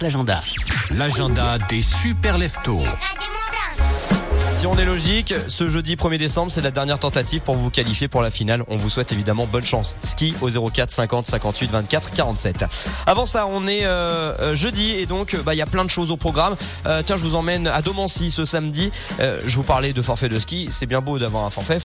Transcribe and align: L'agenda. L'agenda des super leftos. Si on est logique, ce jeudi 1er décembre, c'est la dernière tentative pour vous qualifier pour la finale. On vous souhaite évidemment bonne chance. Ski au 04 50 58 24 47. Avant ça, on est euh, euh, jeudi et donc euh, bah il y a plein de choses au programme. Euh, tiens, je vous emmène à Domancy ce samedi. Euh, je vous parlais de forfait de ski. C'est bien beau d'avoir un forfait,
L'agenda. 0.00 0.40
L'agenda 0.96 1.58
des 1.68 1.82
super 1.82 2.38
leftos. 2.38 2.80
Si 4.56 4.66
on 4.66 4.74
est 4.76 4.84
logique, 4.84 5.32
ce 5.48 5.70
jeudi 5.70 5.94
1er 5.96 6.18
décembre, 6.18 6.52
c'est 6.52 6.60
la 6.60 6.70
dernière 6.70 6.98
tentative 6.98 7.40
pour 7.40 7.54
vous 7.54 7.70
qualifier 7.70 8.08
pour 8.08 8.20
la 8.20 8.30
finale. 8.30 8.62
On 8.68 8.76
vous 8.76 8.90
souhaite 8.90 9.10
évidemment 9.10 9.46
bonne 9.46 9.64
chance. 9.64 9.96
Ski 10.00 10.34
au 10.42 10.50
04 10.50 10.90
50 10.90 11.26
58 11.26 11.70
24 11.70 12.10
47. 12.10 12.64
Avant 13.06 13.24
ça, 13.24 13.46
on 13.46 13.66
est 13.66 13.84
euh, 13.86 14.34
euh, 14.40 14.54
jeudi 14.54 14.90
et 14.90 15.06
donc 15.06 15.32
euh, 15.32 15.42
bah 15.42 15.54
il 15.54 15.56
y 15.56 15.62
a 15.62 15.66
plein 15.66 15.84
de 15.84 15.88
choses 15.88 16.10
au 16.10 16.18
programme. 16.18 16.56
Euh, 16.84 17.02
tiens, 17.02 17.16
je 17.16 17.22
vous 17.22 17.36
emmène 17.36 17.68
à 17.68 17.80
Domancy 17.80 18.30
ce 18.30 18.44
samedi. 18.44 18.90
Euh, 19.20 19.40
je 19.46 19.56
vous 19.56 19.62
parlais 19.62 19.94
de 19.94 20.02
forfait 20.02 20.28
de 20.28 20.38
ski. 20.38 20.66
C'est 20.68 20.84
bien 20.86 21.00
beau 21.00 21.18
d'avoir 21.18 21.44
un 21.44 21.50
forfait, 21.50 21.78